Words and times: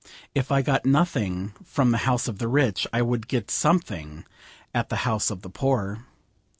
If 0.33 0.51
I 0.51 0.63
got 0.63 0.83
nothing 0.83 1.53
from 1.63 1.91
the 1.91 1.99
house 2.09 2.27
of 2.27 2.39
the 2.39 2.47
rich 2.47 2.87
I 2.91 3.03
would 3.03 3.27
get 3.27 3.51
something 3.51 4.25
at 4.73 4.89
the 4.89 4.95
house 5.05 5.29
of 5.29 5.43
the 5.43 5.49
poor. 5.51 6.07